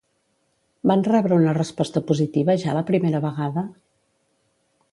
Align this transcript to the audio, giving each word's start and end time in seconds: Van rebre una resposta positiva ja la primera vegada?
Van 0.91 1.03
rebre 1.07 1.37
una 1.41 1.53
resposta 1.57 2.03
positiva 2.11 2.55
ja 2.63 2.75
la 2.79 2.83
primera 2.89 3.21
vegada? 3.27 3.67